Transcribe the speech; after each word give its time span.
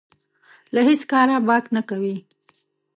له 0.73 0.81
هېڅ 0.87 1.01
کاره 1.11 1.37
باک 1.47 1.65
نه 1.75 1.81
کوي. 1.89 2.15